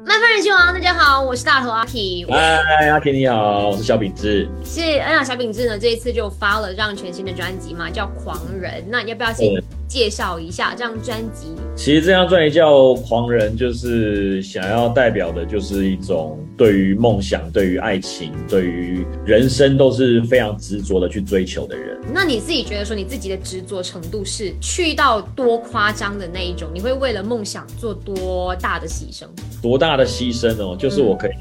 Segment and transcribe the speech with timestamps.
[0.00, 2.24] 慢饭人气王，大家好，我是大头阿 K。
[2.30, 4.48] 嗨，阿 K 你好，我是小饼志。
[4.64, 8.80] 是，哎呀，小饼志呢，这一次就发了这张全新的专辑嘛，叫《狂人》。
[8.88, 9.46] 那你要不要先
[9.86, 11.48] 介绍一下这张专辑？
[11.76, 22.00] 其实这张专辑叫《狂人》，就是想要代表的，就是一种对于梦想、对于爱情、对于人生都是非常执着的去追求的人。
[22.14, 26.70] 那你自己觉得说，你自己的执着程度是去到多夸张的那一种？
[26.72, 29.26] 你会为了梦想做多大的牺牲？
[29.62, 30.76] 多大的牺牲哦？
[30.76, 31.32] 就是我可以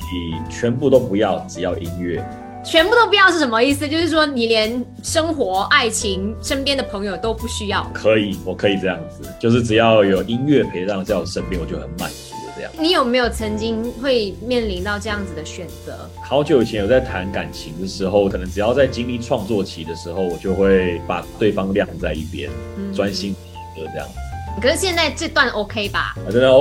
[0.49, 2.23] 全部都不要，只要音乐。
[2.63, 3.89] 全部都不要是什么意思？
[3.89, 7.83] 就是说你连生活、爱情、身边的朋友都不需要？
[7.91, 12.71] 可以，我可以这样子，就是只要有音乐陪伴在我身边，我就很满足的这样。
[12.79, 16.07] 你有没有曾经会面临到这样子的选择？
[16.23, 22.47] 好久以前有在谈感情的时候，可能只要在经历创作期的时候，我就会把对方晾在一边，
[22.93, 23.33] 专心
[23.75, 24.07] 写歌这样。
[24.59, 26.15] 可是现在这段 OK 吧？
[26.27, 26.49] 啊，真的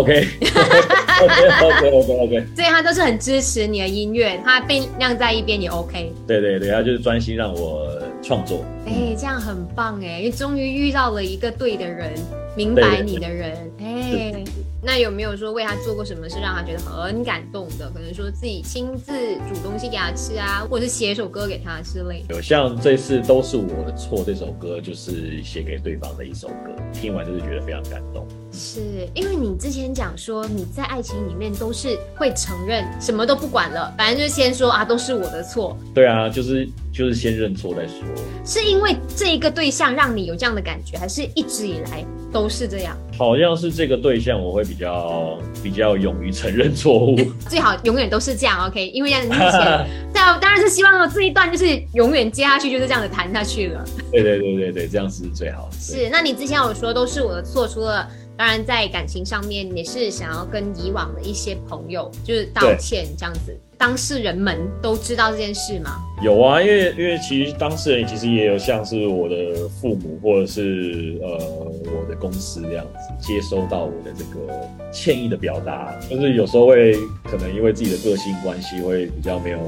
[1.21, 2.47] OK，OK，OK，OK，OK。
[2.55, 6.13] 所以他都是很支持你的音乐，他被晾在一边也 OK。
[6.27, 7.87] 对对对，他就是专心让我
[8.23, 8.65] 创作。
[8.87, 12.13] 哎，这样很棒哎，因为终于遇到了一个对的人，
[12.57, 13.57] 明白你的人。
[13.81, 14.45] 哎。
[14.83, 17.91] 那有没有说为他做过什么事让他觉得很感动的？
[17.93, 19.13] 可能说自己亲自
[19.49, 22.25] 煮东西给他吃啊，或者是写一首歌给他之类。
[22.31, 28.27] 有像这次都是我的错，这首歌就是写给对方的一首歌，听完就是觉得非常感动。
[28.61, 35.75] 是因为你之前讲说你在爱情里面都是会承认什么都不管了，反正就是先说啊都是我的错。
[35.95, 37.97] 对啊，就是就是先认错再说。
[38.45, 42.95] 是因为这一个对象让你有这样的感觉，还是一直以来都是这样？
[43.17, 47.17] 好像是这个对象我会比较比较勇于承认错误，
[47.49, 53.83] 最好永远都是这样 OK，因为在之前，对啊，当然是希望这一段就是永远接下去就是这样子谈下去了。
[54.13, 55.69] 对对对对对，这样是最好。
[55.79, 58.07] 是，那你之前有说都是我的错，除了。
[58.41, 63.55] 当然，在感情上面也是想要跟以往的一些朋友就是道歉这样子。
[63.77, 65.99] 当事人们都知道这件事吗？
[66.23, 79.59] 有啊，因为因为其实当事人其实也有像是我的父母或者是呃我的公司这样子接收到我的这个歉意的表达，就是有时候会可能因为自己的个性关系会比较没有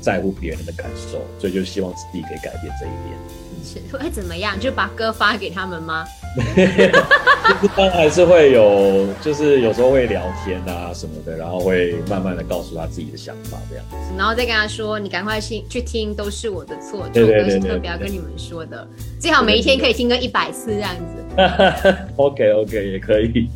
[0.00, 3.18] 在乎别人的感受，所以就希望自己可以改变这一点。
[3.64, 4.58] 是会怎么样？
[4.58, 6.04] 就把歌发给他们吗？
[7.76, 18.86] 当然还是会有，就是有时候会聊天啊什么的，然后会慢慢的告诉他自己的想法这样子，然后再跟他说：“你赶快去去听，都是我的错。”这首歌是特别要跟你们说的，
[19.18, 21.16] 最好每一天可以听个一百次这样子。
[22.16, 23.48] OK OK 也可以。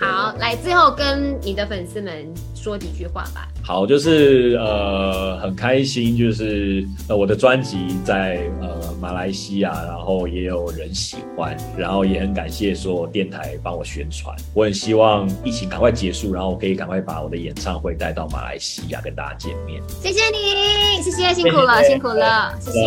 [0.00, 3.48] 好，来最后跟你的粉丝们说几句话吧。
[3.64, 14.32] 好，就是呃很开心，就是呃我的专辑在呃马来西亚，然后也有人喜欢，然后也很感谢说电台帮我宣传。
[14.54, 19.82] 我很希望疫情赶快结束，然后我可以赶快把我的演唱会带到马来西亚跟大家见面。
[20.00, 22.86] 谢谢你，谢谢辛苦了，辛苦了，谢谢，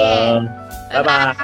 [0.93, 1.35] 拜拜。